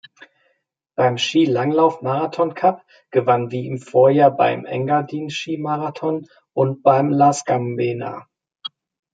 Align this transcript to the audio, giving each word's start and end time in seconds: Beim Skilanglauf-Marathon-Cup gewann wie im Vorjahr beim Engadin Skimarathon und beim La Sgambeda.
Beim 0.95 1.19
Skilanglauf-Marathon-Cup 1.19 2.83
gewann 3.11 3.51
wie 3.51 3.67
im 3.67 3.77
Vorjahr 3.77 4.31
beim 4.35 4.65
Engadin 4.65 5.29
Skimarathon 5.29 6.25
und 6.53 6.81
beim 6.81 7.11
La 7.11 7.33
Sgambeda. 7.33 8.27